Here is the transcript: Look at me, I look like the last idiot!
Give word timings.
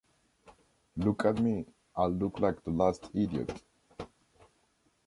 Look 0.97 1.25
at 1.25 1.37
me, 1.39 1.67
I 1.95 2.05
look 2.07 2.39
like 2.39 2.63
the 2.63 2.71
last 2.71 3.11
idiot! 3.13 3.61